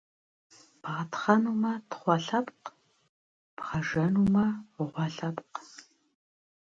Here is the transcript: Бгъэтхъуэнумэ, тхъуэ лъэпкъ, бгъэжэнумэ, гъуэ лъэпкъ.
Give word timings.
Бгъэтхъуэнумэ, 0.81 1.73
тхъуэ 1.89 2.15
лъэпкъ, 2.25 2.69
бгъэжэнумэ, 3.55 4.45
гъуэ 4.85 5.05
лъэпкъ. 5.15 5.57